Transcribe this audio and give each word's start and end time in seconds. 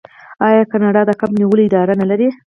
آیا 0.47 0.63
کاناډا 0.71 1.01
د 1.05 1.11
کب 1.19 1.29
نیولو 1.39 1.61
اداره 1.67 1.93
نلري؟ 2.01 2.27